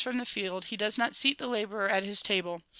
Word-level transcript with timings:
from 0.03 0.17
the 0.17 0.25
field, 0.25 0.65
he 0.65 0.75
does 0.77 0.97
not 0.97 1.13
seat 1.13 1.37
the 1.37 1.45
labourer 1.45 1.87
at 1.87 2.03
Ms 2.03 2.23
table. 2.23 2.63